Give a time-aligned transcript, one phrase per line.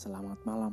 [0.00, 0.72] Selamat malam.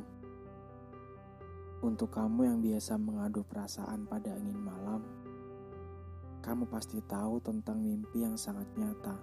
[1.84, 5.04] Untuk kamu yang biasa mengadu perasaan pada angin malam,
[6.40, 9.20] kamu pasti tahu tentang mimpi yang sangat nyata.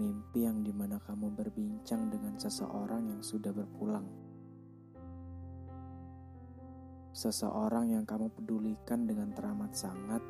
[0.00, 4.08] Mimpi yang di mana kamu berbincang dengan seseorang yang sudah berpulang.
[7.12, 10.24] Seseorang yang kamu pedulikan dengan teramat sangat.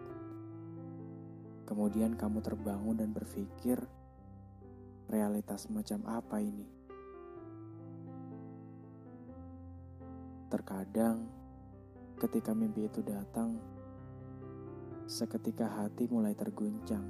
[1.63, 3.79] Kemudian kamu terbangun dan berpikir,
[5.07, 6.84] realitas macam apa ini?
[10.55, 11.27] Terkadang,
[12.15, 13.59] ketika mimpi itu datang,
[15.03, 17.03] seketika hati mulai terguncang,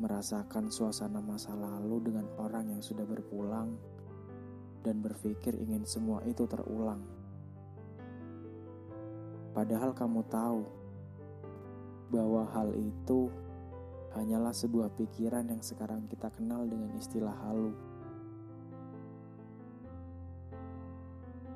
[0.00, 3.76] merasakan suasana masa lalu dengan orang yang sudah berpulang,
[4.80, 7.04] dan berpikir ingin semua itu terulang.
[9.52, 10.64] Padahal kamu tahu
[12.08, 13.28] bahwa hal itu
[14.16, 17.76] hanyalah sebuah pikiran yang sekarang kita kenal dengan istilah halu.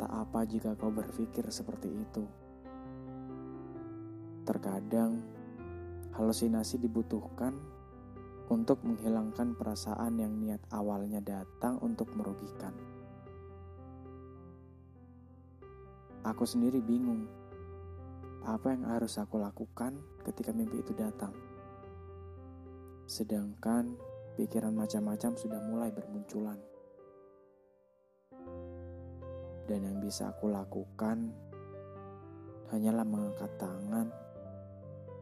[0.09, 2.25] Apa jika kau berpikir seperti itu.
[4.43, 5.23] Terkadang,
[6.19, 7.55] halusinasi dibutuhkan
[8.51, 12.75] untuk menghilangkan perasaan yang niat awalnya datang untuk merugikan.
[16.23, 17.27] Aku sendiri bingung,
[18.43, 21.35] apa yang harus aku lakukan ketika mimpi itu datang.
[23.07, 23.95] Sedangkan
[24.39, 26.72] pikiran macam-macam sudah mulai bermunculan.
[29.71, 31.31] Dan yang bisa aku lakukan
[32.73, 34.09] hanyalah mengangkat tangan,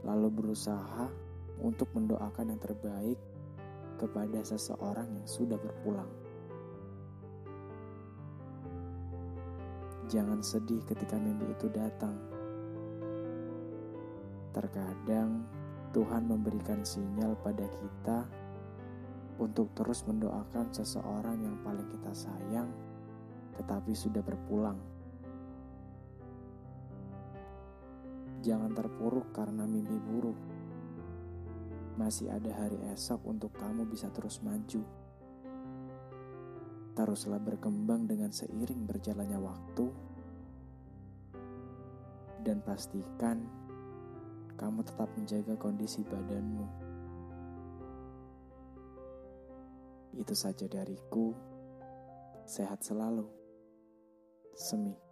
[0.06, 1.10] lalu berusaha
[1.60, 3.18] untuk mendoakan yang terbaik
[4.00, 6.08] kepada seseorang yang sudah berpulang.
[10.08, 12.16] Jangan sedih ketika mimpi itu datang.
[14.50, 15.46] Terkadang
[15.94, 18.26] Tuhan memberikan sinyal pada kita
[19.38, 22.66] untuk terus mendoakan seseorang yang paling kita sayang
[23.60, 24.80] tetapi sudah berpulang.
[28.40, 30.38] Jangan terpuruk karena mimpi buruk.
[32.00, 34.80] Masih ada hari esok untuk kamu bisa terus maju.
[36.96, 39.86] Teruslah berkembang dengan seiring berjalannya waktu,
[42.40, 43.44] dan pastikan
[44.56, 46.64] kamu tetap menjaga kondisi badanmu.
[50.16, 51.32] Itu saja dariku.
[52.44, 53.39] Sehat selalu.
[54.60, 55.09] Sami.